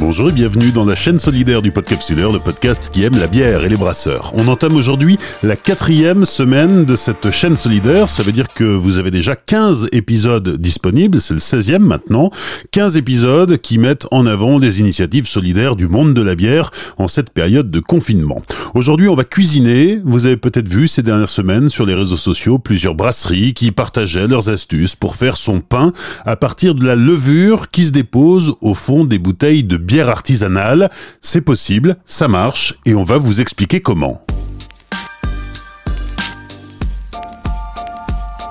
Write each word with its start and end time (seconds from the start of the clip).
Bonjour 0.00 0.30
et 0.30 0.32
bienvenue 0.32 0.72
dans 0.72 0.86
la 0.86 0.94
chaîne 0.96 1.18
solidaire 1.18 1.60
du 1.60 1.72
Podcapsuleur, 1.72 2.32
le 2.32 2.38
podcast 2.38 2.88
qui 2.90 3.04
aime 3.04 3.18
la 3.18 3.26
bière 3.26 3.64
et 3.64 3.68
les 3.68 3.76
brasseurs. 3.76 4.32
On 4.34 4.48
entame 4.48 4.74
aujourd'hui 4.74 5.18
la 5.42 5.56
quatrième 5.56 6.24
semaine 6.24 6.86
de 6.86 6.96
cette 6.96 7.30
chaîne 7.30 7.54
solidaire. 7.54 8.08
Ça 8.08 8.22
veut 8.22 8.32
dire 8.32 8.48
que 8.48 8.64
vous 8.64 8.96
avez 8.96 9.10
déjà 9.10 9.36
15 9.36 9.88
épisodes 9.92 10.56
disponibles, 10.56 11.20
c'est 11.20 11.34
le 11.34 11.40
16e 11.40 11.80
maintenant. 11.80 12.30
15 12.70 12.96
épisodes 12.96 13.58
qui 13.58 13.76
mettent 13.76 14.06
en 14.10 14.24
avant 14.24 14.58
des 14.58 14.80
initiatives 14.80 15.26
solidaires 15.26 15.76
du 15.76 15.86
monde 15.86 16.14
de 16.14 16.22
la 16.22 16.34
bière 16.34 16.70
en 16.96 17.06
cette 17.06 17.28
période 17.28 17.70
de 17.70 17.80
confinement. 17.80 18.40
Aujourd'hui, 18.72 19.06
on 19.06 19.14
va 19.14 19.24
cuisiner. 19.24 20.00
Vous 20.02 20.24
avez 20.24 20.38
peut-être 20.38 20.68
vu 20.68 20.88
ces 20.88 21.02
dernières 21.02 21.28
semaines 21.28 21.68
sur 21.68 21.84
les 21.84 21.94
réseaux 21.94 22.16
sociaux 22.16 22.58
plusieurs 22.58 22.94
brasseries 22.94 23.52
qui 23.52 23.70
partageaient 23.70 24.28
leurs 24.28 24.48
astuces 24.48 24.96
pour 24.96 25.16
faire 25.16 25.36
son 25.36 25.60
pain 25.60 25.92
à 26.24 26.36
partir 26.36 26.74
de 26.74 26.86
la 26.86 26.96
levure 26.96 27.70
qui 27.70 27.84
se 27.84 27.92
dépose 27.92 28.54
au 28.62 28.72
fond 28.72 29.04
des 29.04 29.18
bouteilles 29.18 29.62
de 29.62 29.76
bière 29.76 29.89
artisanale. 29.98 30.90
C'est 31.20 31.44
possible, 31.44 31.96
ça 32.04 32.28
marche 32.28 32.74
et 32.86 32.94
on 32.94 33.02
va 33.02 33.18
vous 33.18 33.40
expliquer 33.40 33.80
comment. 33.80 34.22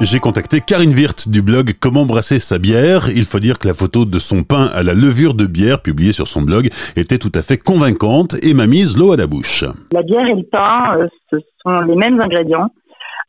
J'ai 0.02 0.20
contacté 0.20 0.62
Karine 0.62 0.94
Wirth 0.94 1.28
du 1.28 1.42
blog 1.42 1.74
Comment 1.78 2.06
brasser 2.06 2.40
sa 2.40 2.58
bière. 2.58 3.10
Il 3.10 3.26
faut 3.26 3.40
dire 3.40 3.60
que 3.60 3.68
la 3.68 3.74
photo 3.74 4.06
de 4.06 4.18
son 4.18 4.44
pain 4.44 4.68
à 4.74 4.82
la 4.82 4.94
levure 4.94 5.34
de 5.34 5.46
bière 5.46 5.82
publiée 5.82 6.14
sur 6.14 6.26
son 6.26 6.42
blog 6.42 6.70
était 6.96 7.18
tout 7.18 7.32
à 7.36 7.42
fait 7.42 7.58
convaincante 7.58 8.36
et 8.42 8.54
m'a 8.54 8.66
mise 8.66 8.98
l'eau 8.98 9.12
à 9.12 9.18
la 9.18 9.28
bouche. 9.28 9.66
La 9.92 10.02
bière 10.02 10.26
et 10.26 10.36
le 10.36 10.44
pain, 10.44 10.98
euh, 10.98 11.08
ce 11.30 11.38
sont 11.62 11.82
les 11.86 11.96
mêmes 11.96 12.18
ingrédients. 12.22 12.70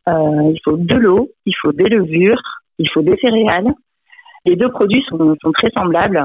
Euh, 0.09 0.53
il 0.55 0.61
faut 0.65 0.77
de 0.77 0.95
l'eau, 0.95 1.31
il 1.45 1.55
faut 1.61 1.73
des 1.73 1.89
levures, 1.89 2.41
il 2.79 2.89
faut 2.95 3.03
des 3.03 3.17
céréales. 3.21 3.75
Les 4.47 4.55
deux 4.55 4.71
produits 4.71 5.05
sont 5.09 5.37
très 5.59 5.71
semblables. 5.77 6.25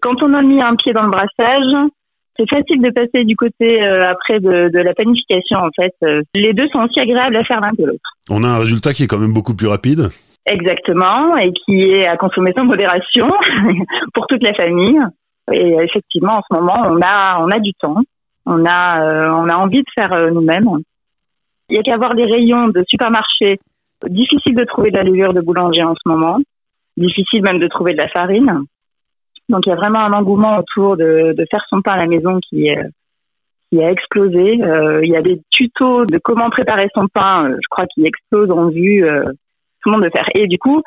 Quand 0.00 0.22
on 0.22 0.34
a 0.34 0.42
mis 0.42 0.60
un 0.60 0.76
pied 0.76 0.92
dans 0.92 1.04
le 1.04 1.10
brassage, 1.10 1.90
c'est 2.38 2.48
facile 2.48 2.82
de 2.82 2.90
passer 2.90 3.24
du 3.24 3.34
côté 3.34 3.82
euh, 3.82 4.08
après 4.08 4.40
de, 4.40 4.68
de, 4.68 4.78
la 4.78 4.92
panification 4.94 5.58
en 5.58 5.70
fait. 5.74 5.94
Euh, 6.04 6.22
les 6.34 6.52
deux 6.52 6.68
sont 6.68 6.80
aussi 6.80 7.00
agréables 7.00 7.36
à 7.36 7.44
faire 7.44 7.60
l'un 7.60 7.70
que 7.70 7.82
l'autre. 7.82 8.10
On 8.28 8.44
a 8.44 8.48
un 8.48 8.58
résultat 8.58 8.92
qui 8.92 9.04
est 9.04 9.06
quand 9.06 9.18
même 9.18 9.32
beaucoup 9.32 9.54
plus 9.54 9.68
rapide. 9.68 10.10
Exactement, 10.46 11.36
et 11.38 11.52
qui 11.52 11.90
est 11.90 12.06
à 12.06 12.16
consommer 12.16 12.52
sans 12.56 12.64
modération 12.64 13.28
pour 14.14 14.28
toute 14.28 14.44
la 14.44 14.54
famille. 14.54 14.98
Et 15.52 15.76
effectivement, 15.82 16.34
en 16.34 16.42
ce 16.48 16.60
moment, 16.60 16.76
on 16.84 17.00
a 17.02 17.40
on 17.40 17.48
a 17.50 17.58
du 17.58 17.72
temps, 17.74 18.00
on 18.46 18.64
a 18.64 19.02
euh, 19.02 19.32
on 19.34 19.48
a 19.48 19.56
envie 19.56 19.80
de 19.80 19.90
faire 19.98 20.12
euh, 20.12 20.30
nous-mêmes. 20.30 20.68
Il 21.68 21.76
y 21.76 21.78
a 21.80 21.82
qu'à 21.82 21.96
voir 21.96 22.14
les 22.14 22.24
rayons 22.24 22.68
de 22.68 22.84
supermarché. 22.86 23.58
Difficile 24.08 24.54
de 24.54 24.64
trouver 24.64 24.90
de 24.90 24.98
la 24.98 25.02
levure 25.02 25.32
de 25.32 25.40
boulanger 25.40 25.82
en 25.82 25.94
ce 25.94 26.08
moment. 26.08 26.38
Difficile 26.96 27.42
même 27.42 27.58
de 27.58 27.66
trouver 27.66 27.94
de 27.94 27.98
la 27.98 28.08
farine. 28.08 28.62
Donc 29.48 29.62
il 29.66 29.70
y 29.70 29.72
a 29.72 29.76
vraiment 29.76 30.00
un 30.00 30.12
engouement 30.12 30.58
autour 30.58 30.96
de, 30.96 31.32
de 31.36 31.46
faire 31.50 31.64
son 31.70 31.82
pain 31.82 31.92
à 31.92 31.98
la 31.98 32.06
maison 32.06 32.38
qui 32.48 32.68
est 32.68 32.80
qui 33.70 33.82
a 33.82 33.90
explosé. 33.90 34.62
Euh, 34.62 35.04
il 35.04 35.10
y 35.10 35.16
a 35.16 35.22
des 35.22 35.40
tutos 35.50 36.04
de 36.06 36.18
comment 36.18 36.50
préparer 36.50 36.88
son 36.94 37.06
pain, 37.12 37.50
euh, 37.50 37.56
je 37.60 37.68
crois, 37.68 37.86
qui 37.86 38.04
explosent 38.04 38.50
en 38.50 38.68
vue 38.68 39.04
euh, 39.04 39.24
tout 39.24 39.90
le 39.90 39.92
monde 39.92 40.04
de 40.04 40.10
faire. 40.10 40.26
Et 40.34 40.46
du 40.46 40.58
coup, 40.58 40.82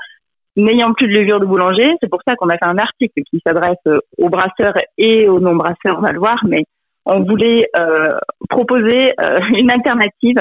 n'ayant 0.55 0.93
plus 0.93 1.07
de 1.07 1.19
levure 1.19 1.39
de 1.39 1.45
boulanger, 1.45 1.87
c'est 2.01 2.09
pour 2.09 2.21
ça 2.27 2.35
qu'on 2.35 2.49
a 2.49 2.57
fait 2.57 2.65
un 2.65 2.77
article 2.77 3.21
qui 3.29 3.41
s'adresse 3.45 3.77
aux 4.17 4.29
brasseurs 4.29 4.75
et 4.97 5.27
aux 5.27 5.39
non-brasseurs, 5.39 5.97
on 5.97 6.01
va 6.01 6.11
le 6.11 6.19
voir, 6.19 6.39
mais 6.47 6.63
on 7.05 7.23
voulait 7.23 7.69
euh, 7.77 8.09
proposer 8.49 9.13
une 9.57 9.71
alternative 9.71 10.37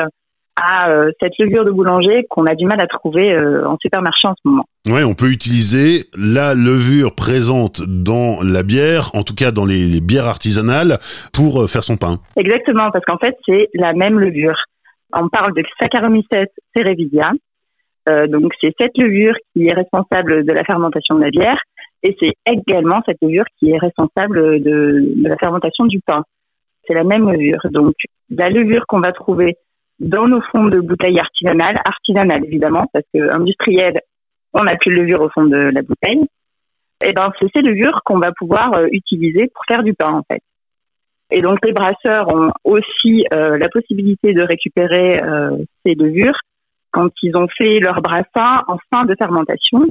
à 0.59 0.91
euh, 0.91 1.11
cette 1.21 1.39
levure 1.39 1.65
de 1.65 1.71
boulanger 1.71 2.27
qu'on 2.29 2.45
a 2.47 2.55
du 2.55 2.67
mal 2.67 2.81
à 2.81 2.87
trouver 2.87 3.33
euh, 3.33 3.67
en 3.67 3.77
supermarché 3.81 4.29
en 4.29 4.35
ce 4.35 4.49
moment. 4.49 4.65
Ouais, 4.89 5.05
on 5.05 5.15
peut 5.15 5.31
utiliser 5.31 6.07
la 6.17 6.55
levure 6.55 7.15
présente 7.15 7.83
dans 7.87 8.43
la 8.43 8.63
bière, 8.63 9.11
en 9.15 9.23
tout 9.23 9.35
cas 9.35 9.51
dans 9.51 9.65
les, 9.65 10.01
bières 10.01 10.27
artisanales, 10.27 10.99
pour 11.33 11.63
euh, 11.63 11.67
faire 11.67 11.85
son 11.85 11.97
pain. 11.97 12.19
Exactement, 12.37 12.91
parce 12.91 13.05
qu'en 13.05 13.19
fait, 13.19 13.37
c'est 13.47 13.69
la 13.75 13.93
même 13.93 14.19
levure. 14.19 14.57
On 15.13 15.29
parle 15.29 15.55
de 15.55 15.63
Saccharomyces 15.81 16.27
cerevisiae. 16.77 17.33
Donc, 18.31 18.53
c'est 18.63 18.73
cette 18.81 18.97
levure 18.97 19.35
qui 19.53 19.67
est 19.67 19.75
responsable 19.75 20.43
de 20.43 20.53
la 20.55 20.65
fermentation 20.65 21.17
de 21.17 21.25
la 21.25 21.31
bière, 21.31 21.61
et 22.03 22.17
c'est 22.19 22.33
également 22.51 23.01
cette 23.07 23.19
levure 23.21 23.45
qui 23.59 23.71
est 23.71 23.79
responsable 23.79 24.63
de, 24.63 25.13
de 25.15 25.29
la 25.29 25.37
fermentation 25.37 25.85
du 25.85 26.01
pain. 26.01 26.25
C'est 26.87 26.95
la 26.95 27.05
même 27.05 27.31
levure. 27.31 27.61
Donc, 27.71 27.95
la 28.31 28.49
levure 28.49 28.87
qu'on 28.89 29.01
va 29.01 29.13
trouver 29.13 29.59
dans 30.01 30.29
nos 30.29 30.41
fonds 30.53 30.67
de 30.67 30.81
bouteilles 30.81 31.19
artisanales, 31.19 31.77
artisanales 31.85 32.45
évidemment, 32.45 32.87
parce 32.93 33.05
que 33.13 33.33
industrielles, 33.33 34.01
on 34.53 34.63
n'a 34.63 34.77
plus 34.77 34.95
de 34.95 35.03
levure 35.03 35.23
au 35.23 35.29
fond 35.31 35.45
de 35.45 35.57
la 35.57 35.83
bouteille. 35.83 36.25
Et 37.01 37.11
eh 37.11 37.13
ben 37.13 37.31
c'est 37.39 37.49
ces 37.55 37.63
levures 37.63 38.01
qu'on 38.05 38.19
va 38.19 38.33
pouvoir 38.33 38.75
euh, 38.75 38.87
utiliser 38.91 39.49
pour 39.55 39.65
faire 39.69 39.85
du 39.85 39.95
pain 39.95 40.15
en 40.15 40.23
fait. 40.23 40.43
Et 41.31 41.43
donc 41.43 41.65
les 41.65 41.73
brasseurs 41.73 42.35
ont 42.35 42.51
aussi 42.65 43.25
euh, 43.33 43.57
la 43.57 43.69
possibilité 43.69 44.33
de 44.33 44.43
récupérer 44.43 45.23
euh, 45.23 45.57
ces 45.85 45.95
levures 45.95 46.39
quand 46.91 47.11
ils 47.23 47.37
ont 47.37 47.47
fait 47.57 47.79
leur 47.79 48.03
brassin 48.03 48.65
en 48.67 48.79
fin 48.93 49.05
de 49.05 49.15
fermentation. 49.17 49.87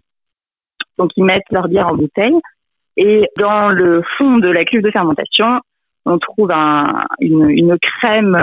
Donc 0.98 1.12
ils 1.16 1.24
mettent 1.24 1.50
leur 1.52 1.70
bière 1.70 1.88
en 1.88 1.96
bouteille 1.96 2.36
et 2.98 3.30
dans 3.38 3.70
le 3.70 4.02
fond 4.18 4.40
de 4.40 4.50
la 4.50 4.66
cuve 4.66 4.82
de 4.82 4.92
fermentation, 4.92 5.62
on 6.06 6.18
trouve 6.18 6.52
un, 6.52 6.84
une, 7.22 7.50
une 7.50 7.78
crème 7.80 8.36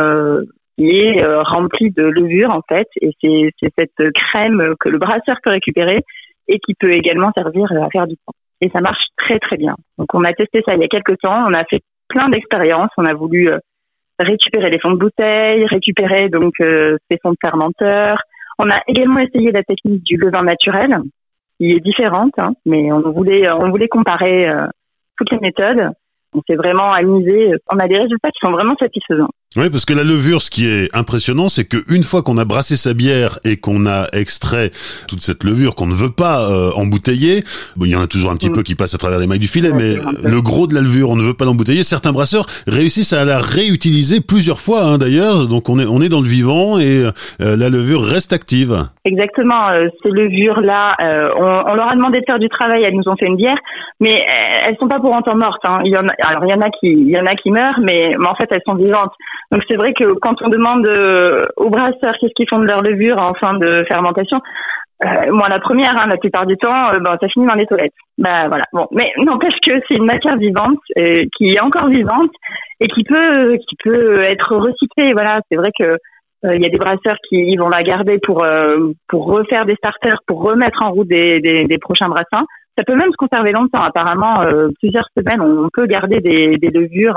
qui 0.76 0.88
est 0.88 1.24
euh, 1.24 1.40
rempli 1.42 1.90
de 1.90 2.04
levure 2.04 2.50
en 2.54 2.62
fait, 2.68 2.88
et 3.00 3.10
c'est 3.22 3.70
cette 3.78 4.12
crème 4.12 4.74
que 4.80 4.88
le 4.88 4.98
brasseur 4.98 5.36
peut 5.42 5.50
récupérer 5.50 6.00
et 6.48 6.58
qui 6.58 6.74
peut 6.74 6.92
également 6.92 7.30
servir 7.36 7.70
à 7.72 7.88
faire 7.90 8.06
du 8.06 8.16
pain. 8.26 8.32
Et 8.60 8.70
ça 8.74 8.80
marche 8.80 9.04
très 9.16 9.38
très 9.38 9.56
bien. 9.56 9.76
Donc 9.98 10.08
on 10.14 10.24
a 10.24 10.32
testé 10.32 10.62
ça 10.66 10.74
il 10.74 10.80
y 10.80 10.84
a 10.84 10.88
quelques 10.88 11.18
temps, 11.20 11.44
on 11.48 11.54
a 11.54 11.64
fait 11.64 11.80
plein 12.08 12.28
d'expériences, 12.28 12.90
on 12.96 13.04
a 13.04 13.14
voulu 13.14 13.48
euh, 13.48 13.56
récupérer 14.18 14.70
les 14.70 14.80
fonds 14.80 14.92
de 14.92 14.98
bouteille, 14.98 15.64
récupérer 15.66 16.28
donc 16.28 16.54
euh, 16.60 16.96
ces 17.10 17.18
fonds 17.22 17.32
de 17.32 17.38
fermenteur. 17.40 18.18
On 18.58 18.70
a 18.70 18.80
également 18.86 19.20
essayé 19.20 19.50
la 19.50 19.62
technique 19.62 20.04
du 20.04 20.16
levain 20.16 20.42
naturel, 20.42 21.00
qui 21.58 21.72
est 21.72 21.80
différente, 21.80 22.32
hein, 22.38 22.52
mais 22.64 22.92
on 22.92 23.00
voulait 23.10 23.50
on 23.50 23.70
voulait 23.70 23.88
comparer 23.88 24.48
toutes 25.16 25.32
les 25.32 25.40
méthodes. 25.40 25.90
On 26.32 26.40
s'est 26.48 26.56
vraiment 26.56 26.92
amusé. 26.92 27.52
On 27.72 27.78
a 27.78 27.88
des 27.88 27.98
résultats 27.98 28.30
qui 28.30 28.46
sont 28.46 28.52
vraiment 28.52 28.74
satisfaisants. 28.78 29.30
Oui, 29.56 29.70
parce 29.70 29.84
que 29.84 29.94
la 29.94 30.02
levure, 30.02 30.42
ce 30.42 30.50
qui 30.50 30.66
est 30.66 30.88
impressionnant, 30.96 31.48
c'est 31.48 31.64
qu'une 31.64 32.02
fois 32.02 32.22
qu'on 32.22 32.38
a 32.38 32.44
brassé 32.44 32.74
sa 32.74 32.92
bière 32.92 33.38
et 33.44 33.56
qu'on 33.56 33.86
a 33.86 34.06
extrait 34.12 34.70
toute 35.06 35.20
cette 35.20 35.44
levure 35.44 35.76
qu'on 35.76 35.86
ne 35.86 35.94
veut 35.94 36.10
pas 36.10 36.50
euh, 36.50 36.72
embouteiller, 36.74 37.44
bon, 37.76 37.84
il 37.84 37.92
y 37.92 37.96
en 37.96 38.02
a 38.02 38.08
toujours 38.08 38.32
un 38.32 38.34
petit 38.34 38.50
mm. 38.50 38.54
peu 38.54 38.62
qui 38.64 38.74
passe 38.74 38.94
à 38.94 38.98
travers 38.98 39.20
les 39.20 39.28
mailles 39.28 39.38
du 39.38 39.46
filet, 39.46 39.70
mais 39.72 39.94
le 40.28 40.40
gros 40.42 40.66
de 40.66 40.74
la 40.74 40.80
levure, 40.80 41.10
on 41.10 41.14
ne 41.14 41.22
veut 41.22 41.34
pas 41.34 41.44
l'embouteiller. 41.44 41.84
Certains 41.84 42.10
brasseurs 42.10 42.46
réussissent 42.66 43.12
à 43.12 43.24
la 43.24 43.38
réutiliser 43.38 44.20
plusieurs 44.20 44.58
fois, 44.58 44.82
hein, 44.82 44.98
d'ailleurs. 44.98 45.46
Donc 45.46 45.68
on 45.68 45.78
est 45.78 45.86
on 45.86 46.00
est 46.00 46.08
dans 46.08 46.20
le 46.20 46.26
vivant 46.26 46.80
et 46.80 47.04
euh, 47.40 47.56
la 47.56 47.68
levure 47.68 48.02
reste 48.02 48.32
active. 48.32 48.76
Exactement. 49.04 49.68
Euh, 49.70 49.86
ces 50.02 50.10
levures-là, 50.10 50.96
on, 51.36 51.70
on, 51.70 51.74
leur 51.74 51.92
a 51.92 51.94
demandé 51.94 52.18
de 52.18 52.24
faire 52.26 52.40
du 52.40 52.48
travail. 52.48 52.82
Elles 52.82 52.96
nous 52.96 53.08
ont 53.08 53.14
fait 53.16 53.26
une 53.26 53.36
bière, 53.36 53.58
mais 54.00 54.18
elles 54.66 54.76
sont 54.80 54.88
pas 54.88 54.98
pour 54.98 55.14
autant 55.14 55.36
mortes. 55.36 55.62
Hein. 55.64 55.80
Il 55.84 55.92
y 55.92 55.96
en 55.96 56.08
a, 56.08 56.28
alors 56.28 56.44
il 56.44 56.50
y 56.50 56.54
en 56.54 56.60
a 56.60 56.70
qui 56.70 56.90
il 56.90 57.10
y 57.10 57.18
en 57.18 57.26
a 57.26 57.36
qui 57.36 57.52
meurent, 57.52 57.78
mais, 57.80 58.16
mais 58.18 58.26
en 58.26 58.34
fait 58.34 58.48
elles 58.50 58.62
sont 58.66 58.74
vivantes. 58.74 59.12
Donc 59.52 59.62
c'est 59.68 59.76
vrai 59.76 59.92
que 59.92 60.14
quand 60.14 60.42
on 60.42 60.48
demande 60.48 60.86
euh, 60.88 61.42
aux 61.56 61.70
brasseurs 61.70 62.14
qu'est-ce 62.20 62.34
qu'ils 62.34 62.48
font 62.48 62.58
de 62.58 62.66
leur 62.66 62.82
levure 62.82 63.18
en 63.18 63.34
fin 63.34 63.54
de 63.54 63.84
fermentation, 63.88 64.40
euh, 65.04 65.32
moi 65.32 65.48
la 65.48 65.58
première, 65.58 65.96
hein, 65.96 66.06
la 66.08 66.16
plupart 66.16 66.46
du 66.46 66.56
temps, 66.56 66.90
euh, 66.90 66.98
ben, 67.00 67.16
ça 67.20 67.28
finit 67.28 67.46
dans 67.46 67.54
les 67.54 67.66
toilettes. 67.66 67.92
Bah 68.16 68.46
voilà. 68.48 68.64
Bon, 68.72 68.86
mais 68.92 69.12
n'empêche 69.18 69.58
que 69.60 69.72
c'est 69.88 69.96
une 69.96 70.06
matière 70.06 70.36
vivante 70.36 70.78
euh, 70.98 71.24
qui 71.36 71.48
est 71.48 71.60
encore 71.60 71.88
vivante 71.88 72.30
et 72.80 72.86
qui 72.86 73.02
peut 73.04 73.56
qui 73.68 73.76
peut 73.82 74.24
être 74.24 74.56
recyclée. 74.56 75.12
Voilà, 75.12 75.40
c'est 75.50 75.58
vrai 75.58 75.70
que 75.78 75.96
il 76.52 76.60
y 76.60 76.66
a 76.66 76.68
des 76.68 76.76
brasseurs 76.76 77.16
qui 77.26 77.56
vont 77.56 77.70
la 77.70 77.82
garder 77.82 78.18
pour 78.18 78.44
pour 79.08 79.24
refaire 79.24 79.64
des 79.64 79.76
starters, 79.76 80.18
pour 80.26 80.42
remettre 80.42 80.84
en 80.84 80.90
route 80.90 81.08
des, 81.08 81.40
des, 81.40 81.64
des 81.64 81.78
prochains 81.78 82.08
brassins. 82.08 82.44
Ça 82.76 82.84
peut 82.84 82.94
même 82.94 83.10
se 83.10 83.16
conserver 83.16 83.52
longtemps. 83.52 83.80
Apparemment, 83.80 84.44
plusieurs 84.78 85.08
semaines, 85.16 85.40
on 85.40 85.70
peut 85.72 85.86
garder 85.86 86.20
des, 86.20 86.58
des 86.58 86.68
levures 86.68 87.14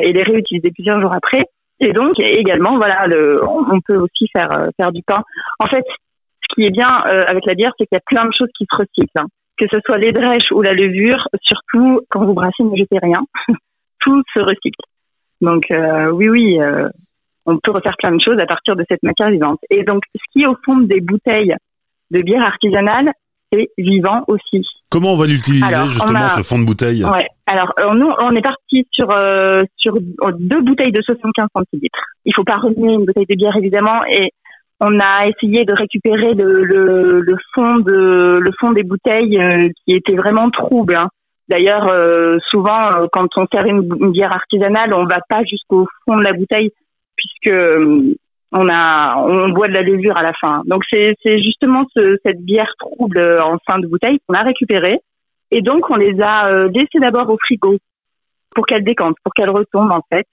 et 0.00 0.12
les 0.12 0.22
réutiliser 0.22 0.70
plusieurs 0.70 1.00
jours 1.00 1.14
après. 1.14 1.44
Et 1.80 1.92
donc 1.92 2.18
également, 2.18 2.76
voilà, 2.76 3.06
le, 3.06 3.40
on 3.44 3.80
peut 3.80 3.96
aussi 3.96 4.28
faire 4.32 4.52
euh, 4.52 4.66
faire 4.76 4.92
du 4.92 5.02
pain. 5.02 5.22
En 5.58 5.66
fait, 5.66 5.84
ce 5.86 6.54
qui 6.54 6.64
est 6.64 6.70
bien 6.70 7.02
euh, 7.12 7.22
avec 7.26 7.44
la 7.46 7.54
bière, 7.54 7.72
c'est 7.78 7.86
qu'il 7.86 7.96
y 7.96 7.98
a 7.98 8.04
plein 8.06 8.24
de 8.24 8.32
choses 8.36 8.50
qui 8.56 8.66
se 8.70 8.76
recyclent. 8.76 9.18
Hein. 9.18 9.26
Que 9.58 9.66
ce 9.72 9.80
soit 9.84 9.98
les 9.98 10.12
drèches 10.12 10.50
ou 10.52 10.62
la 10.62 10.72
levure, 10.72 11.28
surtout 11.42 12.00
quand 12.08 12.24
vous 12.24 12.34
brassez, 12.34 12.62
ne 12.62 12.76
jetez 12.76 12.98
rien. 13.02 13.20
Tout 14.00 14.22
se 14.34 14.40
recycle. 14.40 14.80
Donc 15.40 15.64
euh, 15.72 16.10
oui, 16.12 16.28
oui, 16.28 16.58
on 17.46 17.58
peut 17.58 17.72
refaire 17.72 17.96
plein 17.98 18.12
de 18.12 18.20
choses 18.20 18.40
à 18.40 18.46
partir 18.46 18.76
de 18.76 18.84
cette 18.88 19.02
matière 19.02 19.30
vivante. 19.30 19.58
Et 19.70 19.82
donc, 19.82 20.02
ce 20.14 20.22
qui 20.32 20.44
est 20.44 20.48
au 20.48 20.56
fond 20.64 20.78
des 20.78 21.00
bouteilles 21.00 21.54
de 22.10 22.22
bière 22.22 22.44
artisanale, 22.44 23.10
c'est 23.52 23.70
vivant 23.76 24.24
aussi. 24.28 24.66
Comment 24.92 25.14
on 25.14 25.16
va 25.16 25.26
l'utiliser 25.26 25.88
justement 25.88 26.28
ce 26.28 26.42
fond 26.42 26.58
de 26.58 26.66
bouteille 26.66 27.02
ouais. 27.02 27.26
Alors 27.46 27.72
euh, 27.80 27.94
nous, 27.94 28.10
on 28.20 28.30
est 28.36 28.42
parti 28.42 28.86
sur 28.92 29.10
euh, 29.10 29.62
sur 29.76 29.94
deux 29.98 30.60
bouteilles 30.60 30.92
de 30.92 31.00
75 31.00 31.46
centilitres. 31.56 31.98
Il 32.26 32.34
faut 32.36 32.44
pas 32.44 32.56
remuer 32.56 32.92
une 32.92 33.06
bouteille 33.06 33.24
de 33.26 33.34
bière 33.34 33.56
évidemment 33.56 34.04
et 34.04 34.32
on 34.80 35.00
a 35.00 35.26
essayé 35.26 35.64
de 35.64 35.72
récupérer 35.72 36.34
le, 36.34 36.64
le, 36.64 37.20
le 37.20 37.36
fond 37.54 37.76
de 37.76 38.38
le 38.38 38.50
fond 38.60 38.72
des 38.72 38.82
bouteilles 38.82 39.38
euh, 39.38 39.68
qui 39.82 39.96
était 39.96 40.16
vraiment 40.16 40.50
trouble. 40.50 40.94
Hein. 40.94 41.08
D'ailleurs, 41.48 41.92
souvent, 42.48 42.88
quand 43.12 43.26
on 43.36 43.46
sert 43.52 43.66
une, 43.66 43.82
bière 44.12 44.34
artisanale, 44.34 44.94
on 44.94 45.04
va 45.04 45.18
pas 45.28 45.42
jusqu'au 45.44 45.86
fond 46.06 46.16
de 46.16 46.22
la 46.22 46.32
bouteille, 46.32 46.70
puisque 47.16 47.54
on 48.52 48.68
a, 48.68 49.16
on 49.16 49.48
boit 49.50 49.68
de 49.68 49.74
la 49.74 49.82
levure 49.82 50.16
à 50.16 50.22
la 50.22 50.32
fin. 50.34 50.62
Donc 50.66 50.82
c'est, 50.90 51.16
justement 51.24 51.84
cette 51.94 52.42
bière 52.42 52.72
trouble 52.78 53.20
en 53.42 53.56
fin 53.66 53.78
de 53.78 53.86
bouteille 53.86 54.18
qu'on 54.26 54.34
a 54.34 54.42
récupérée, 54.42 54.98
et 55.50 55.62
donc 55.62 55.90
on 55.90 55.96
les 55.96 56.20
a 56.20 56.66
laissées 56.66 57.00
d'abord 57.00 57.28
au 57.30 57.38
frigo 57.38 57.76
pour 58.54 58.66
qu'elles 58.66 58.84
décantent, 58.84 59.16
pour 59.24 59.32
qu'elles 59.34 59.50
retombent 59.50 59.92
en 59.92 60.02
fait. 60.12 60.26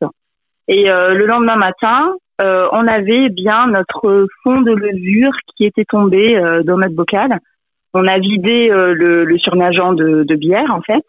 Et 0.67 0.85
le 0.85 1.25
lendemain 1.25 1.55
matin, 1.55 2.13
euh, 2.41 2.67
on 2.71 2.87
avait 2.87 3.29
bien 3.29 3.67
notre 3.67 4.27
fond 4.43 4.61
de 4.61 4.71
levure 4.71 5.33
qui 5.55 5.65
était 5.65 5.83
tombé 5.83 6.37
euh, 6.37 6.63
dans 6.63 6.77
notre 6.77 6.95
bocal. 6.95 7.39
On 7.93 8.07
a 8.07 8.17
vidé 8.17 8.71
euh, 8.73 8.93
le, 8.93 9.37
surnageant 9.39 9.93
de, 9.93 10.35
bière 10.35 10.73
en 10.73 10.81
fait. 10.81 11.05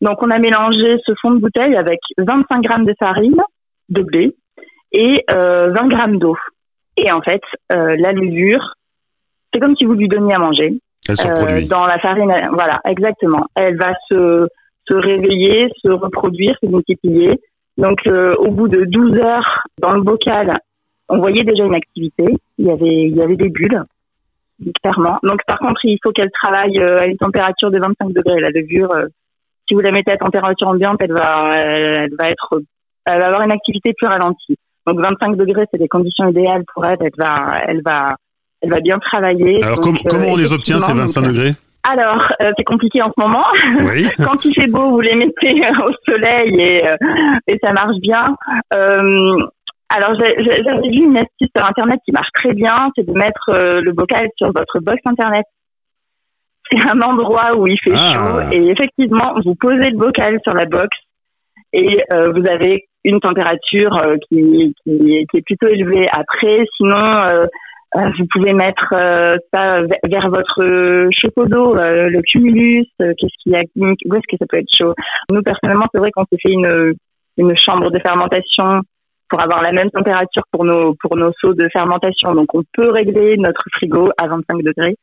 Donc 0.00 0.22
on 0.22 0.30
a 0.30 0.38
mélangé 0.38 0.96
ce 1.06 1.12
fond 1.20 1.32
de 1.32 1.40
bouteille 1.40 1.76
avec 1.76 2.00
25 2.18 2.62
grammes 2.62 2.86
de 2.86 2.94
farine 2.98 3.40
de 3.90 4.02
blé 4.02 4.34
et 4.94 5.24
20 5.28 5.88
grammes 5.88 6.18
d'eau. 6.18 6.36
Et 6.96 7.10
en 7.10 7.20
fait, 7.20 7.42
la 7.70 8.12
levure, 8.12 8.74
c'est 9.52 9.60
comme 9.60 9.76
si 9.76 9.84
vous 9.84 9.94
lui 9.94 10.08
donniez 10.08 10.34
à 10.34 10.38
manger. 10.38 10.78
Elle 11.08 11.16
se 11.16 11.28
reproduit. 11.28 11.66
dans 11.66 11.86
la 11.86 11.98
farine, 11.98 12.32
voilà, 12.52 12.80
exactement. 12.88 13.46
Elle 13.54 13.76
va 13.76 13.92
se, 14.10 14.48
se 14.88 14.94
réveiller, 14.94 15.68
se 15.82 15.88
reproduire, 15.88 16.54
se 16.62 16.66
multiplier. 16.66 17.40
Donc, 17.76 17.98
euh, 18.06 18.34
au 18.38 18.50
bout 18.50 18.68
de 18.68 18.84
12 18.84 19.18
heures 19.18 19.62
dans 19.80 19.92
le 19.92 20.02
bocal, 20.02 20.52
on 21.08 21.18
voyait 21.18 21.44
déjà 21.44 21.64
une 21.64 21.74
activité. 21.74 22.24
Il 22.58 22.66
y 22.66 22.70
avait, 22.70 23.08
il 23.08 23.16
y 23.16 23.22
avait 23.22 23.36
des 23.36 23.48
bulles, 23.48 23.82
clairement. 24.82 25.18
Donc, 25.22 25.40
par 25.46 25.58
contre, 25.58 25.80
il 25.84 25.98
faut 26.02 26.12
qu'elle 26.12 26.30
travaille 26.30 26.78
euh, 26.78 26.98
à 26.98 27.06
une 27.06 27.16
température 27.16 27.70
de 27.70 27.78
25 27.78 28.12
degrés. 28.12 28.40
La 28.40 28.50
levure, 28.50 28.92
euh, 28.92 29.06
si 29.68 29.74
vous 29.74 29.80
la 29.80 29.90
mettez 29.90 30.12
à 30.12 30.16
température 30.16 30.68
ambiante, 30.68 30.98
elle 31.00 31.12
va, 31.12 31.58
elle, 31.58 32.14
va 32.18 32.30
être, 32.30 32.60
elle 33.06 33.20
va 33.20 33.26
avoir 33.26 33.42
une 33.42 33.52
activité 33.52 33.92
plus 33.92 34.06
ralentie. 34.06 34.56
Donc, 34.86 35.00
25 35.00 35.36
degrés, 35.36 35.64
c'est 35.70 35.78
des 35.78 35.88
conditions 35.88 36.28
idéales 36.28 36.64
pour 36.74 36.84
elle. 36.84 36.98
Elle 37.00 37.10
va, 37.16 37.56
elle 37.66 37.82
va, 37.82 38.16
elle 38.60 38.70
va 38.70 38.80
bien 38.80 38.98
travailler. 38.98 39.62
Alors, 39.62 39.80
comment 39.80 40.28
on 40.28 40.36
les 40.36 40.52
obtient 40.52 40.78
ces 40.78 40.92
25 40.92 41.22
degrés? 41.22 41.52
Alors, 41.86 42.26
euh, 42.42 42.50
c'est 42.56 42.64
compliqué 42.64 43.02
en 43.02 43.12
ce 43.16 43.20
moment. 43.20 43.44
Oui. 43.80 44.06
Quand 44.24 44.42
il 44.44 44.54
fait 44.54 44.70
beau, 44.70 44.90
vous 44.90 45.00
les 45.00 45.14
mettez 45.14 45.60
au 45.86 45.92
soleil 46.08 46.58
et, 46.58 46.88
euh, 46.88 46.96
et 47.46 47.58
ça 47.62 47.72
marche 47.72 47.96
bien. 48.00 48.36
Euh, 48.74 49.36
alors, 49.90 50.14
j'avais 50.18 50.88
vu 50.88 51.04
une 51.04 51.18
astuce 51.18 51.50
sur 51.54 51.64
Internet 51.64 52.00
qui 52.04 52.12
marche 52.12 52.30
très 52.34 52.54
bien, 52.54 52.90
c'est 52.96 53.06
de 53.06 53.12
mettre 53.12 53.52
le 53.52 53.92
bocal 53.92 54.28
sur 54.36 54.48
votre 54.48 54.80
box 54.80 54.98
Internet. 55.04 55.44
C'est 56.70 56.80
un 56.80 57.00
endroit 57.02 57.54
où 57.54 57.66
il 57.66 57.78
fait 57.84 57.92
ah. 57.94 58.14
chaud 58.14 58.52
et 58.52 58.70
effectivement, 58.70 59.34
vous 59.44 59.54
posez 59.54 59.90
le 59.90 59.98
bocal 59.98 60.40
sur 60.42 60.54
la 60.54 60.64
box 60.64 60.88
et 61.74 62.02
vous 62.10 62.48
avez 62.48 62.88
une 63.04 63.20
température 63.20 64.00
qui, 64.28 64.74
qui, 64.82 65.26
qui, 65.26 65.38
est 65.38 65.42
plutôt 65.42 65.68
élevée. 65.68 66.06
Après, 66.10 66.64
sinon, 66.76 67.46
euh, 67.96 68.10
vous 68.18 68.26
pouvez 68.32 68.52
mettre 68.52 68.92
euh, 68.92 69.34
ça 69.52 69.82
vers 69.82 70.28
votre 70.28 71.08
chapeau 71.12 71.46
d'eau, 71.46 71.76
euh, 71.76 72.08
le 72.08 72.20
cumulus, 72.22 72.86
qu'est-ce 72.98 73.42
qu'il 73.42 73.52
y 73.52 73.56
a, 73.56 73.62
où 73.76 74.14
est-ce 74.14 74.26
que 74.28 74.36
ça 74.38 74.46
peut 74.48 74.58
être 74.58 74.74
chaud. 74.76 74.94
Nous, 75.30 75.42
personnellement, 75.42 75.86
c'est 75.92 76.00
vrai 76.00 76.10
qu'on 76.10 76.24
s'est 76.24 76.38
fait 76.42 76.52
une, 76.52 76.94
une 77.38 77.56
chambre 77.56 77.90
de 77.90 77.98
fermentation 78.00 78.80
pour 79.28 79.40
avoir 79.40 79.62
la 79.62 79.70
même 79.70 79.90
température 79.90 80.42
pour 80.50 80.64
nos, 80.64 80.94
pour 80.94 81.16
nos 81.16 81.30
seaux 81.40 81.54
de 81.54 81.68
fermentation. 81.72 82.34
Donc, 82.34 82.52
on 82.54 82.62
peut 82.72 82.90
régler 82.90 83.36
notre 83.36 83.62
frigo 83.76 84.10
à 84.18 84.26
25 84.26 84.62
degrés. 84.62 84.96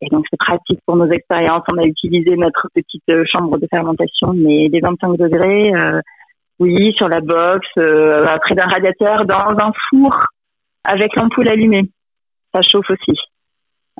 Et 0.00 0.08
donc, 0.08 0.24
c'est 0.30 0.38
pratique 0.38 0.80
pour 0.86 0.96
nos 0.96 1.10
expériences. 1.10 1.64
On 1.72 1.78
a 1.78 1.84
utilisé 1.84 2.36
notre 2.36 2.68
petite 2.72 3.26
chambre 3.32 3.58
de 3.58 3.66
fermentation, 3.68 4.32
mais 4.32 4.68
les 4.68 4.80
25 4.80 5.16
degrés, 5.16 5.72
oui, 6.62 6.92
sur 6.96 7.08
la 7.08 7.20
box, 7.20 7.66
près 7.74 8.54
d'un 8.54 8.66
radiateur, 8.66 9.24
dans 9.24 9.50
un 9.58 9.72
four, 9.90 10.16
avec 10.84 11.14
l'ampoule 11.16 11.48
allumée 11.48 11.88
ça 12.54 12.60
chauffe 12.62 12.90
aussi. 12.90 13.18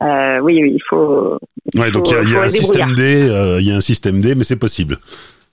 Euh, 0.02 0.40
oui, 0.40 0.60
oui, 0.62 0.72
il 0.74 0.82
faut. 0.88 1.38
Ouais, 1.76 1.90
donc 1.90 2.10
il 2.10 2.32
y 2.32 2.36
a, 2.36 2.42
un 2.42 2.48
système 2.48 2.94
D, 2.94 3.30
euh, 3.30 3.60
il 3.60 3.68
y 3.68 3.72
a 3.72 3.76
un 3.76 3.80
système 3.80 4.20
D, 4.20 4.34
mais 4.34 4.44
c'est 4.44 4.58
possible. 4.58 4.96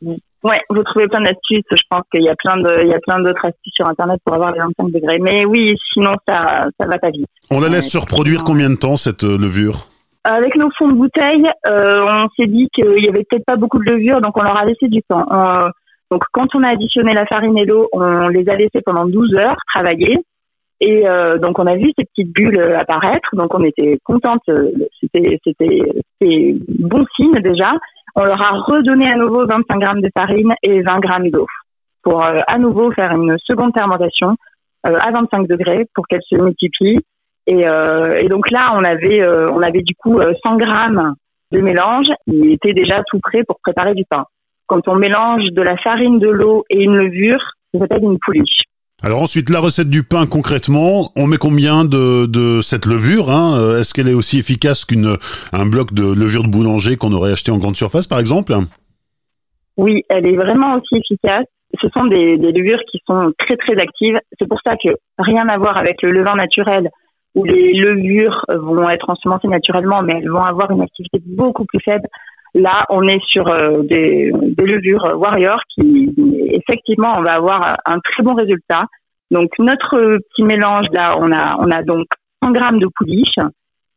Ouais, 0.02 0.62
vous 0.70 0.84
trouvez 0.84 1.08
plein 1.08 1.22
d'astuces. 1.22 1.66
Je 1.70 1.84
pense 1.90 2.04
qu'il 2.14 2.24
y 2.24 2.30
a 2.30 2.36
plein 2.36 2.58
de, 2.58 2.84
il 2.84 2.90
y 2.90 2.94
a 2.94 3.00
plein 3.00 3.20
d'autres 3.22 3.46
astuces 3.46 3.74
sur 3.74 3.88
Internet 3.88 4.20
pour 4.24 4.36
avoir 4.36 4.52
les 4.54 4.60
25 4.60 4.92
degrés. 4.92 5.20
Mais 5.20 5.46
oui, 5.46 5.76
sinon 5.94 6.14
ça, 6.28 6.62
ça 6.80 6.88
va 6.88 6.98
pas 6.98 7.10
vite. 7.10 7.28
On 7.52 7.60
la 7.60 7.68
laisse 7.68 7.92
se 7.92 7.98
reproduire 7.98 8.44
combien 8.44 8.70
de 8.70 8.78
temps 8.78 8.96
cette 8.96 9.26
euh, 9.26 9.38
levure? 9.38 9.90
Avec 10.24 10.56
nos 10.56 10.70
fonds 10.78 10.90
de 10.90 10.96
bouteille, 10.96 11.46
on 11.66 12.28
s'est 12.38 12.48
dit 12.48 12.68
qu'il 12.74 13.04
y 13.04 13.10
avait 13.10 13.24
peut-être 13.30 13.46
pas 13.46 13.56
beaucoup 13.56 13.80
de 13.80 13.90
levure, 13.90 14.22
donc 14.22 14.38
on 14.38 14.44
leur 14.44 14.58
a 14.58 14.66
laissé 14.66 14.88
du 14.88 15.02
temps. 15.04 15.26
Donc 16.12 16.24
quand 16.32 16.48
on 16.56 16.64
a 16.64 16.70
additionné 16.70 17.14
la 17.14 17.26
farine 17.26 17.58
et 17.58 17.66
l'eau, 17.66 17.88
on 17.92 18.30
les 18.30 18.50
a 18.50 18.56
laissés 18.56 18.82
pendant 18.84 19.06
12 19.06 19.36
heures 19.36 19.58
travailler. 19.74 20.18
Et 20.82 21.08
euh, 21.08 21.38
donc 21.38 21.60
on 21.60 21.68
a 21.68 21.76
vu 21.76 21.92
ces 21.98 22.06
petites 22.06 22.34
bulles 22.34 22.60
apparaître, 22.78 23.30
donc 23.34 23.54
on 23.54 23.64
était 23.64 24.00
contente. 24.04 24.42
Euh, 24.50 24.72
c'était 25.02 26.56
bon 26.80 27.06
signe 27.16 27.40
déjà. 27.42 27.74
On 28.16 28.24
leur 28.24 28.42
a 28.42 28.52
redonné 28.62 29.12
à 29.12 29.18
nouveau 29.18 29.46
25 29.46 29.78
grammes 29.78 30.02
de 30.02 30.10
farine 30.18 30.54
et 30.64 30.82
20 30.82 31.00
grammes 31.00 31.30
d'eau 31.30 31.46
pour 32.02 32.24
euh, 32.24 32.38
à 32.48 32.58
nouveau 32.58 32.92
faire 32.92 33.12
une 33.12 33.36
seconde 33.44 33.74
fermentation 33.78 34.36
à 34.84 35.12
25 35.12 35.46
degrés 35.48 35.86
pour 35.94 36.08
qu'elle 36.08 36.22
se 36.28 36.36
multiplie. 36.38 37.00
Et, 37.46 37.66
et, 37.66 38.30
donc 38.30 38.50
là 38.50 38.74
on 38.76 38.84
avait 38.84 39.28
on 39.52 39.62
avait 39.62 39.82
du 39.82 39.94
coup 39.96 40.22
100 40.22 40.56
grammes 40.56 41.16
de 41.52 41.60
mélange 41.60 42.08
qui 42.26 42.54
était 42.54 42.74
déjà 42.74 43.02
tout 43.08 43.20
prêt 43.20 43.44
pour 43.44 43.60
préparer 43.62 43.94
du 43.94 44.06
pain. 44.10 44.24
Quand 44.70 44.88
on 44.88 44.96
mélange 44.96 45.42
de 45.52 45.64
la 45.64 45.76
farine, 45.78 46.20
de 46.20 46.30
l'eau 46.30 46.64
et 46.70 46.84
une 46.84 46.96
levure, 46.96 47.42
ça 47.74 47.80
s'appelle 47.80 48.04
une 48.04 48.20
pouliche. 48.24 48.62
Alors 49.02 49.22
ensuite, 49.22 49.50
la 49.50 49.62
recette 49.62 49.90
du 49.90 50.04
pain 50.04 50.28
concrètement, 50.28 51.12
on 51.16 51.26
met 51.26 51.38
combien 51.38 51.86
de, 51.86 52.28
de 52.28 52.62
cette 52.62 52.86
levure 52.86 53.32
hein? 53.32 53.58
Euh, 53.58 53.80
Est-ce 53.80 53.96
qu'elle 53.96 54.08
est 54.08 54.14
aussi 54.14 54.38
efficace 54.38 54.86
qu'une 54.86 55.16
un 55.54 55.66
bloc 55.66 55.92
de 55.94 56.04
levure 56.04 56.44
de 56.44 56.50
boulanger 56.50 56.98
qu'on 56.98 57.14
aurait 57.14 57.32
acheté 57.32 57.50
en 57.52 57.58
grande 57.58 57.78
surface, 57.78 58.06
par 58.06 58.20
exemple? 58.20 58.54
Oui, 59.78 60.04
elle 60.10 60.28
est 60.28 60.36
vraiment 60.36 60.76
aussi 60.76 61.02
efficace. 61.02 61.46
Ce 61.82 61.88
sont 61.96 62.06
des, 62.06 62.38
des 62.38 62.52
levures 62.52 62.82
qui 62.92 63.00
sont 63.08 63.32
très 63.40 63.56
très 63.56 63.74
actives. 63.82 64.20
C'est 64.38 64.48
pour 64.48 64.60
ça 64.64 64.76
que 64.76 64.90
rien 65.18 65.48
à 65.48 65.58
voir 65.58 65.78
avec 65.78 66.02
le 66.04 66.12
levain 66.12 66.36
naturel 66.36 66.90
où 67.36 67.44
les 67.44 67.74
levures 67.74 68.44
vont 68.50 68.90
être 68.90 69.10
ensemencées 69.10 69.48
naturellement, 69.48 70.02
mais 70.04 70.14
elles 70.22 70.30
vont 70.30 70.44
avoir 70.44 70.70
une 70.72 70.82
activité 70.82 71.20
beaucoup 71.26 71.66
plus 71.66 71.80
faible. 71.80 72.08
Là, 72.56 72.86
on 72.90 73.08
est 73.08 73.22
sur 73.26 73.48
euh, 73.48 73.84
des, 73.84 74.32
des, 74.34 74.66
levures 74.66 75.18
Warrior 75.18 75.60
qui, 75.70 76.14
effectivement, 76.52 77.16
on 77.18 77.22
va 77.22 77.34
avoir 77.34 77.78
un 77.86 78.00
très 78.00 78.24
bon 78.24 78.34
résultat. 78.34 78.86
Donc, 79.30 79.52
notre 79.60 80.18
petit 80.18 80.44
mélange, 80.44 80.88
là, 80.92 81.16
on 81.20 81.32
a, 81.32 81.58
on 81.60 81.70
a 81.70 81.84
donc 81.84 82.08
100 82.44 82.52
grammes 82.52 82.80
de 82.80 82.88
pouliche. 82.96 83.36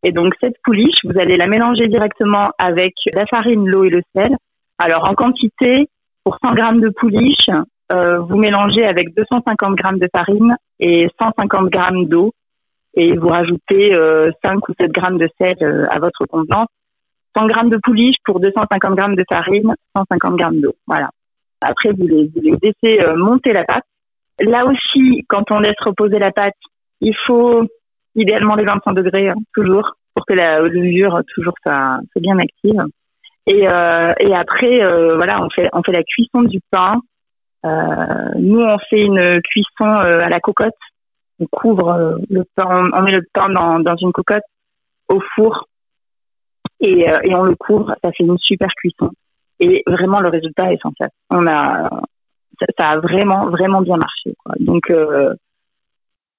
Et 0.02 0.10
donc, 0.10 0.34
cette 0.42 0.56
pouliche, 0.64 0.96
vous 1.04 1.18
allez 1.18 1.36
la 1.36 1.46
mélanger 1.46 1.86
directement 1.88 2.50
avec 2.58 2.92
la 3.14 3.24
farine, 3.26 3.66
l'eau 3.66 3.84
et 3.84 3.90
le 3.90 4.02
sel. 4.14 4.36
Alors, 4.78 5.08
en 5.08 5.14
quantité, 5.14 5.88
pour 6.24 6.36
100 6.44 6.54
grammes 6.54 6.80
de 6.80 6.90
pouliche, 6.90 7.48
euh, 7.92 8.18
vous 8.18 8.36
mélangez 8.36 8.84
avec 8.84 9.14
250 9.14 9.74
grammes 9.76 9.98
de 9.98 10.08
farine 10.14 10.56
et 10.80 11.08
150 11.20 11.70
grammes 11.70 12.04
d'eau. 12.06 12.32
Et 12.94 13.16
vous 13.16 13.28
rajoutez 13.28 13.94
euh, 13.94 14.30
5 14.44 14.68
ou 14.68 14.72
7 14.78 14.92
grammes 14.92 15.18
de 15.18 15.28
sel 15.40 15.56
euh, 15.62 15.84
à 15.88 15.98
votre 15.98 16.26
contenance 16.26 16.68
100 17.36 17.46
grammes 17.46 17.70
de 17.70 17.78
pouliche 17.82 18.16
pour 18.24 18.40
250 18.40 18.94
grammes 18.94 19.16
de 19.16 19.24
farine, 19.30 19.74
150 19.96 20.36
grammes 20.36 20.60
d'eau. 20.60 20.74
Voilà. 20.86 21.10
Après, 21.62 21.90
vous 21.92 22.06
les, 22.06 22.30
laissez 22.62 23.00
euh, 23.00 23.16
monter 23.16 23.52
la 23.52 23.64
pâte. 23.64 23.84
Là 24.40 24.64
aussi, 24.66 25.24
quand 25.28 25.50
on 25.50 25.60
laisse 25.60 25.78
reposer 25.80 26.18
la 26.18 26.32
pâte, 26.32 26.54
il 27.00 27.14
faut 27.26 27.64
idéalement 28.14 28.56
les 28.56 28.64
25 28.64 28.92
degrés, 28.94 29.28
hein, 29.28 29.36
toujours, 29.54 29.96
pour 30.14 30.26
que 30.26 30.34
la 30.34 30.60
levure 30.60 31.20
toujours 31.34 31.54
soit, 31.62 31.98
bien 32.16 32.38
active. 32.38 32.82
Et, 33.46 33.68
euh, 33.68 34.12
et 34.20 34.34
après, 34.34 34.84
euh, 34.84 35.16
voilà, 35.16 35.42
on 35.42 35.50
fait, 35.50 35.68
on 35.72 35.82
fait 35.82 35.92
la 35.92 36.02
cuisson 36.02 36.42
du 36.42 36.60
pain. 36.70 37.00
nous, 38.38 38.60
on 38.60 38.78
fait 38.90 39.02
une 39.02 39.40
cuisson 39.42 39.90
à 39.90 40.28
la 40.28 40.40
cocotte. 40.40 40.74
On 41.40 41.46
couvre 41.46 42.18
le 42.30 42.44
pain, 42.54 42.90
on, 42.92 43.02
met 43.02 43.12
le 43.12 43.22
pain 43.32 43.48
dans, 43.48 43.80
dans 43.80 43.96
une 43.96 44.12
cocotte 44.12 44.44
au 45.08 45.20
four 45.34 45.66
et, 46.82 47.08
euh, 47.08 47.16
et 47.24 47.34
on 47.34 47.44
le 47.44 47.54
couvre. 47.54 47.94
Ça 48.02 48.10
fait 48.12 48.24
une 48.24 48.38
super 48.38 48.68
cuisson. 48.76 49.10
Et 49.60 49.82
vraiment, 49.86 50.20
le 50.20 50.28
résultat 50.28 50.70
est 50.72 50.74
essentiel. 50.74 51.08
On 51.30 51.46
a, 51.46 51.88
ça, 52.78 52.88
a 52.88 52.98
vraiment, 52.98 53.46
vraiment 53.48 53.80
bien 53.80 53.96
marché. 53.96 54.34
Donc, 54.58 54.90
euh, 54.90 55.34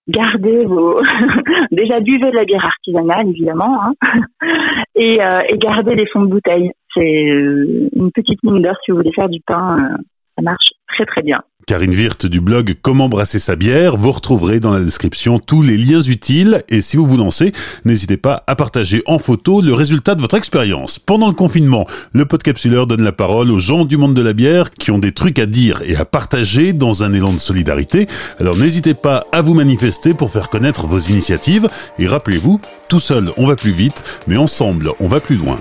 gardez 0.07 0.65
vos, 0.65 1.01
déjà 1.71 1.99
buvez 2.01 2.31
de 2.31 2.35
la 2.35 2.43
bière 2.43 2.65
artisanale 2.65 3.29
évidemment, 3.29 3.81
hein. 3.81 3.93
et, 4.95 5.23
euh, 5.23 5.41
et 5.49 5.57
gardez 5.57 5.95
les 5.95 6.07
fonds 6.07 6.23
de 6.23 6.29
bouteille. 6.29 6.71
C'est 6.93 7.01
une 7.01 8.11
petite 8.13 8.43
mine 8.43 8.61
d'or 8.61 8.75
si 8.83 8.91
vous 8.91 8.97
voulez 8.97 9.13
faire 9.13 9.29
du 9.29 9.39
pain. 9.45 9.97
ça 10.35 10.41
marche 10.43 10.71
très 10.87 11.05
très 11.05 11.21
bien. 11.21 11.41
Karine 11.65 11.93
Wirth 11.93 12.25
du 12.25 12.41
blog 12.41 12.75
Comment 12.81 13.07
brasser 13.07 13.39
sa 13.39 13.55
bière, 13.55 13.95
vous 13.95 14.11
retrouverez 14.11 14.59
dans 14.59 14.73
la 14.73 14.81
description 14.81 15.39
tous 15.39 15.61
les 15.61 15.77
liens 15.77 16.01
utiles 16.01 16.63
et 16.67 16.81
si 16.81 16.97
vous 16.97 17.07
vous 17.07 17.17
lancez, 17.17 17.53
n'hésitez 17.85 18.17
pas 18.17 18.43
à 18.47 18.55
partager 18.55 19.01
en 19.05 19.17
photo 19.17 19.61
le 19.61 19.73
résultat 19.73 20.15
de 20.15 20.21
votre 20.21 20.35
expérience. 20.35 20.99
Pendant 20.99 21.27
le 21.27 21.33
confinement, 21.33 21.85
le 22.11 22.25
podcapsuleur 22.25 22.87
donne 22.87 23.03
la 23.03 23.11
parole 23.11 23.49
aux 23.49 23.59
gens 23.59 23.85
du 23.85 23.97
monde 23.97 24.13
de 24.13 24.21
la 24.21 24.33
bière 24.33 24.71
qui 24.71 24.91
ont 24.91 24.99
des 24.99 25.13
trucs 25.13 25.39
à 25.39 25.45
dire 25.45 25.81
et 25.85 25.95
à 25.95 26.05
partager 26.05 26.73
dans 26.73 27.03
un 27.03 27.13
élan 27.13 27.31
de 27.31 27.39
solidarité. 27.39 28.07
Alors 28.39 28.57
n'hésitez 28.57 28.93
pas 28.93 29.25
à 29.31 29.41
vous 29.41 29.53
manifester 29.53 30.13
pour 30.13 30.31
faire 30.31 30.49
connaître 30.49 30.87
vos 30.87 30.99
initiatives 30.99 31.69
et 31.97 32.07
rappelez-vous, 32.07 32.59
tout 32.89 32.99
seul 32.99 33.31
on 33.37 33.47
va 33.47 33.55
plus 33.55 33.71
vite, 33.71 34.03
mais 34.27 34.37
ensemble 34.37 34.91
on 34.99 35.07
va 35.07 35.19
plus 35.19 35.37
loin. 35.37 35.59